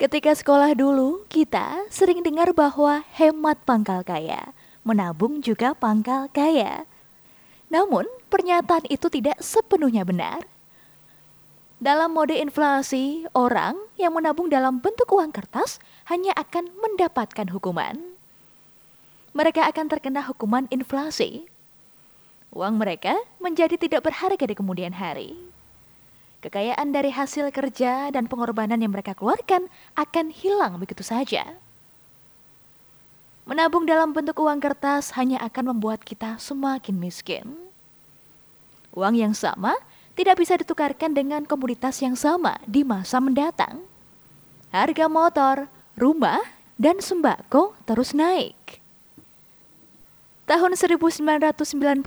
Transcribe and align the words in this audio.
Ketika 0.00 0.32
sekolah 0.32 0.72
dulu, 0.72 1.28
kita 1.28 1.84
sering 1.92 2.24
dengar 2.24 2.56
bahwa 2.56 3.04
hemat 3.20 3.60
pangkal 3.68 4.00
kaya, 4.00 4.56
menabung 4.80 5.44
juga 5.44 5.76
pangkal 5.76 6.32
kaya. 6.32 6.88
Namun, 7.68 8.08
pernyataan 8.32 8.88
itu 8.88 9.12
tidak 9.12 9.36
sepenuhnya 9.44 10.08
benar. 10.08 10.48
Dalam 11.84 12.16
mode 12.16 12.32
inflasi, 12.32 13.28
orang 13.36 13.76
yang 14.00 14.16
menabung 14.16 14.48
dalam 14.48 14.80
bentuk 14.80 15.04
uang 15.12 15.36
kertas 15.36 15.76
hanya 16.08 16.32
akan 16.32 16.72
mendapatkan 16.80 17.52
hukuman. 17.52 18.00
Mereka 19.36 19.68
akan 19.68 19.84
terkena 19.92 20.24
hukuman 20.24 20.64
inflasi. 20.72 21.44
Uang 22.56 22.80
mereka 22.80 23.20
menjadi 23.36 23.76
tidak 23.76 24.08
berharga 24.08 24.48
di 24.48 24.56
kemudian 24.56 24.96
hari. 24.96 25.36
Kekayaan 26.40 26.88
dari 26.88 27.12
hasil 27.12 27.52
kerja 27.52 28.08
dan 28.08 28.24
pengorbanan 28.24 28.80
yang 28.80 28.96
mereka 28.96 29.12
keluarkan 29.12 29.68
akan 29.92 30.32
hilang 30.32 30.80
begitu 30.80 31.04
saja. 31.04 31.60
Menabung 33.44 33.84
dalam 33.84 34.16
bentuk 34.16 34.40
uang 34.40 34.56
kertas 34.56 35.12
hanya 35.20 35.36
akan 35.44 35.76
membuat 35.76 36.00
kita 36.00 36.40
semakin 36.40 36.96
miskin. 36.96 37.44
Uang 38.96 39.20
yang 39.20 39.36
sama 39.36 39.76
tidak 40.16 40.40
bisa 40.40 40.56
ditukarkan 40.56 41.12
dengan 41.12 41.44
komoditas 41.44 42.00
yang 42.00 42.16
sama 42.16 42.56
di 42.64 42.88
masa 42.88 43.20
mendatang. 43.20 43.84
Harga 44.72 45.12
motor, 45.12 45.68
rumah, 45.92 46.40
dan 46.80 47.04
sembako 47.04 47.76
terus 47.84 48.16
naik. 48.16 48.80
Tahun 50.48 50.72
1992, 50.72 52.00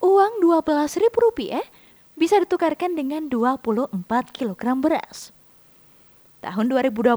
uang 0.00 0.32
Rp12.000 0.40 1.85
bisa 2.16 2.40
ditukarkan 2.40 2.96
dengan 2.96 3.28
24 3.28 3.92
kg 4.32 4.62
beras. 4.80 5.30
Tahun 6.40 6.66
2020, 6.72 7.12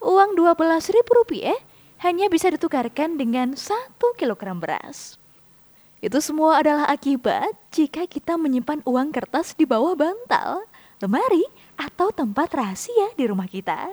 uang 0.00 0.30
Rp12.000 0.36 1.56
hanya 2.04 2.26
bisa 2.28 2.52
ditukarkan 2.52 3.16
dengan 3.16 3.56
1 3.56 3.96
kg 3.96 4.42
beras. 4.56 5.16
Itu 6.00 6.20
semua 6.24 6.60
adalah 6.60 6.88
akibat 6.88 7.52
jika 7.72 8.08
kita 8.08 8.40
menyimpan 8.40 8.80
uang 8.88 9.12
kertas 9.12 9.52
di 9.52 9.68
bawah 9.68 9.92
bantal, 9.92 10.64
lemari, 11.00 11.44
atau 11.76 12.08
tempat 12.08 12.48
rahasia 12.56 13.12
di 13.16 13.24
rumah 13.28 13.48
kita. 13.48 13.88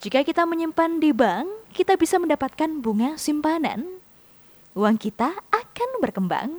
Jika 0.00 0.24
kita 0.24 0.44
menyimpan 0.44 1.00
di 1.00 1.12
bank, 1.12 1.48
kita 1.72 1.96
bisa 1.96 2.20
mendapatkan 2.20 2.68
bunga 2.80 3.16
simpanan. 3.16 4.00
Uang 4.76 4.96
kita 5.00 5.32
akan 5.52 5.90
berkembang. 6.00 6.50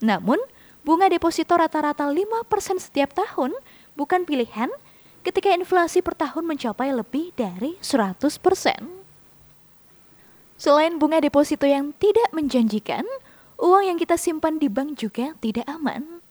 Namun, 0.00 0.36
Bunga 0.82 1.06
deposito 1.06 1.54
rata-rata 1.54 2.10
5% 2.10 2.50
setiap 2.82 3.14
tahun 3.14 3.54
bukan 3.94 4.26
pilihan 4.26 4.66
ketika 5.22 5.54
inflasi 5.54 6.02
per 6.02 6.18
tahun 6.18 6.42
mencapai 6.42 6.90
lebih 6.90 7.30
dari 7.38 7.78
100%. 7.78 8.18
Selain 10.58 10.94
bunga 10.98 11.22
deposito 11.22 11.66
yang 11.66 11.94
tidak 12.02 12.30
menjanjikan, 12.34 13.06
uang 13.62 13.94
yang 13.94 13.98
kita 13.98 14.18
simpan 14.18 14.58
di 14.58 14.66
bank 14.66 14.98
juga 14.98 15.38
tidak 15.38 15.66
aman. 15.70 16.22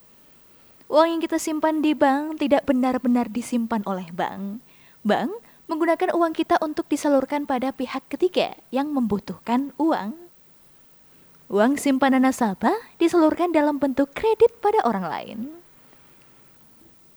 Uang 0.92 1.08
yang 1.08 1.22
kita 1.24 1.40
simpan 1.40 1.80
di 1.80 1.96
bank 1.96 2.44
tidak 2.44 2.68
benar-benar 2.68 3.32
disimpan 3.32 3.80
oleh 3.88 4.12
bank. 4.12 4.60
Bank 5.08 5.32
menggunakan 5.72 6.12
uang 6.12 6.36
kita 6.36 6.60
untuk 6.60 6.92
disalurkan 6.92 7.48
pada 7.48 7.72
pihak 7.72 8.04
ketiga 8.12 8.60
yang 8.76 8.92
membutuhkan 8.92 9.72
uang. 9.80 10.31
Uang 11.52 11.76
simpanan 11.76 12.24
nasabah 12.24 12.80
disalurkan 12.96 13.52
dalam 13.52 13.76
bentuk 13.76 14.16
kredit 14.16 14.56
pada 14.64 14.80
orang 14.88 15.04
lain. 15.04 15.40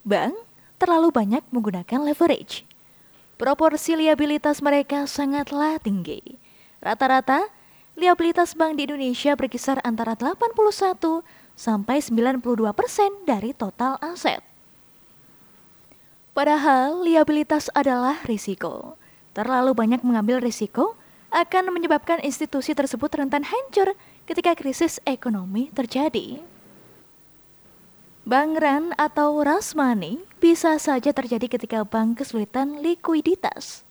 Bank 0.02 0.34
terlalu 0.82 1.14
banyak 1.14 1.46
menggunakan 1.54 2.02
leverage. 2.02 2.66
Proporsi 3.38 3.94
liabilitas 3.94 4.58
mereka 4.58 5.06
sangatlah 5.06 5.78
tinggi. 5.78 6.18
Rata-rata, 6.82 7.46
liabilitas 7.94 8.58
bank 8.58 8.82
di 8.82 8.90
Indonesia 8.90 9.38
berkisar 9.38 9.78
antara 9.86 10.18
81 10.18 11.22
sampai 11.54 12.02
92 12.02 12.74
persen 12.74 13.14
dari 13.22 13.54
total 13.54 14.02
aset. 14.02 14.42
Padahal 16.34 17.06
liabilitas 17.06 17.70
adalah 17.70 18.18
risiko. 18.26 18.98
Terlalu 19.30 19.78
banyak 19.78 20.02
mengambil 20.02 20.42
risiko 20.42 20.98
akan 21.34 21.74
menyebabkan 21.74 22.22
institusi 22.22 22.78
tersebut 22.78 23.10
rentan 23.10 23.42
hancur 23.42 23.98
ketika 24.30 24.54
krisis 24.54 25.02
ekonomi 25.02 25.74
terjadi. 25.74 26.38
Bangran 28.24 28.94
atau 28.96 29.42
rush 29.42 29.76
money 29.76 30.22
bisa 30.38 30.78
saja 30.80 31.12
terjadi 31.12 31.44
ketika 31.50 31.82
bank 31.84 32.22
kesulitan 32.22 32.80
likuiditas. 32.80 33.84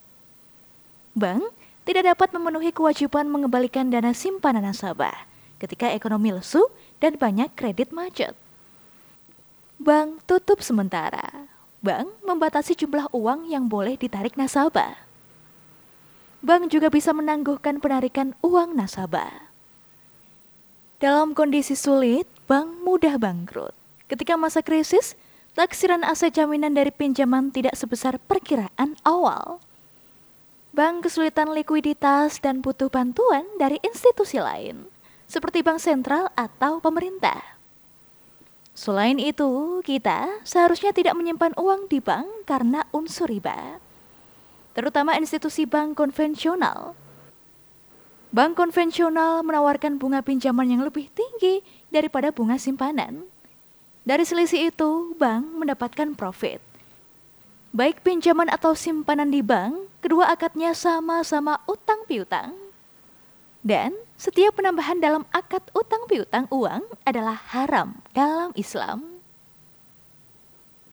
Bank 1.14 1.54
tidak 1.86 2.16
dapat 2.16 2.34
memenuhi 2.34 2.74
kewajiban 2.74 3.30
mengembalikan 3.30 3.92
dana 3.92 4.10
simpanan 4.10 4.66
nasabah 4.66 5.14
ketika 5.62 5.92
ekonomi 5.94 6.34
lesu 6.34 6.66
dan 6.98 7.14
banyak 7.14 7.52
kredit 7.54 7.94
macet. 7.94 8.34
Bank 9.78 10.24
tutup 10.26 10.64
sementara. 10.64 11.46
Bank 11.84 12.10
membatasi 12.24 12.74
jumlah 12.74 13.12
uang 13.14 13.46
yang 13.52 13.70
boleh 13.70 13.94
ditarik 13.94 14.34
nasabah. 14.34 14.96
Bank 16.44 16.68
juga 16.68 16.92
bisa 16.92 17.16
menangguhkan 17.16 17.80
penarikan 17.80 18.36
uang 18.44 18.76
nasabah. 18.76 19.48
Dalam 21.00 21.32
kondisi 21.32 21.72
sulit, 21.72 22.28
bank 22.44 22.84
mudah 22.84 23.16
bangkrut. 23.16 23.72
Ketika 24.12 24.36
masa 24.36 24.60
krisis, 24.60 25.16
taksiran 25.56 26.04
aset 26.04 26.36
jaminan 26.36 26.76
dari 26.76 26.92
pinjaman 26.92 27.48
tidak 27.48 27.72
sebesar 27.80 28.20
perkiraan 28.20 28.92
awal. 29.08 29.56
Bank 30.76 31.08
kesulitan 31.08 31.48
likuiditas 31.56 32.44
dan 32.44 32.60
butuh 32.60 32.92
bantuan 32.92 33.48
dari 33.56 33.80
institusi 33.80 34.36
lain, 34.36 34.84
seperti 35.24 35.64
bank 35.64 35.80
sentral 35.80 36.28
atau 36.36 36.76
pemerintah. 36.76 37.40
Selain 38.76 39.16
itu, 39.16 39.80
kita 39.80 40.44
seharusnya 40.44 40.92
tidak 40.92 41.16
menyimpan 41.16 41.56
uang 41.56 41.88
di 41.88 42.04
bank 42.04 42.44
karena 42.44 42.84
unsur 42.92 43.32
riba, 43.32 43.80
terutama 44.74 45.16
institusi 45.16 45.64
bank 45.64 45.96
konvensional 45.96 46.98
Bank 48.34 48.58
konvensional 48.58 49.46
menawarkan 49.46 49.94
bunga 49.94 50.18
pinjaman 50.18 50.66
yang 50.66 50.82
lebih 50.82 51.06
tinggi 51.14 51.62
daripada 51.86 52.34
bunga 52.34 52.58
simpanan. 52.58 53.22
Dari 54.02 54.26
selisih 54.26 54.74
itu, 54.74 55.14
bank 55.14 55.54
mendapatkan 55.54 56.18
profit. 56.18 56.58
Baik 57.70 58.02
pinjaman 58.02 58.50
atau 58.50 58.74
simpanan 58.74 59.30
di 59.30 59.38
bank, 59.38 59.86
kedua 60.02 60.34
akadnya 60.34 60.74
sama-sama 60.74 61.62
utang 61.70 62.02
piutang. 62.10 62.58
Dan 63.62 63.94
setiap 64.18 64.58
penambahan 64.58 64.98
dalam 64.98 65.22
akad 65.30 65.62
utang 65.70 66.02
piutang 66.10 66.50
uang 66.50 66.82
adalah 67.06 67.38
haram 67.54 68.02
dalam 68.18 68.50
Islam. 68.58 69.13